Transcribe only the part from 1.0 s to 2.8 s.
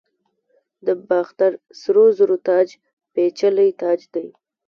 باختر سرو زرو تاج